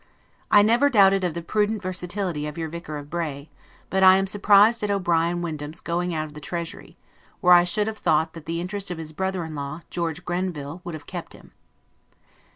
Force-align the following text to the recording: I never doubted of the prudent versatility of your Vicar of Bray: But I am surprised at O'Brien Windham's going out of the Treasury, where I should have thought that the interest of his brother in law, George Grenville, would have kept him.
I 0.49 0.63
never 0.63 0.89
doubted 0.89 1.23
of 1.23 1.35
the 1.35 1.43
prudent 1.43 1.83
versatility 1.83 2.47
of 2.47 2.57
your 2.57 2.69
Vicar 2.69 2.97
of 2.97 3.11
Bray: 3.11 3.51
But 3.91 4.01
I 4.01 4.17
am 4.17 4.25
surprised 4.25 4.81
at 4.83 4.89
O'Brien 4.89 5.43
Windham's 5.43 5.79
going 5.79 6.11
out 6.11 6.25
of 6.25 6.33
the 6.33 6.41
Treasury, 6.41 6.97
where 7.39 7.53
I 7.53 7.63
should 7.65 7.85
have 7.85 7.99
thought 7.99 8.33
that 8.33 8.47
the 8.47 8.59
interest 8.59 8.89
of 8.89 8.97
his 8.97 9.13
brother 9.13 9.45
in 9.45 9.53
law, 9.53 9.81
George 9.91 10.25
Grenville, 10.25 10.81
would 10.83 10.95
have 10.95 11.05
kept 11.05 11.33
him. 11.33 11.51